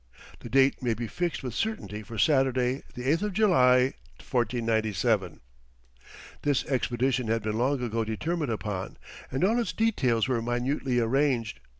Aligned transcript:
The 0.39 0.49
date 0.49 0.81
may 0.81 0.95
be 0.95 1.05
fixed 1.05 1.43
with 1.43 1.53
certainty 1.53 2.01
for 2.01 2.17
Saturday, 2.17 2.81
the 2.95 3.03
8th 3.03 3.21
of 3.21 3.33
July, 3.33 3.93
1497. 4.17 5.41
This 6.41 6.65
expedition 6.65 7.27
had 7.27 7.43
been 7.43 7.59
long 7.59 7.83
ago 7.83 8.03
determined 8.03 8.51
upon, 8.51 8.97
and 9.29 9.43
all 9.43 9.59
its 9.59 9.73
details 9.73 10.27
were 10.27 10.41
minutely 10.41 10.97
arranged. 10.99 11.59